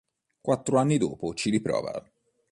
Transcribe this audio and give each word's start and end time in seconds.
Quattro 0.41 0.79
anni 0.79 0.97
dopo 0.97 1.31
ci 1.35 1.51
riprova. 1.51 2.03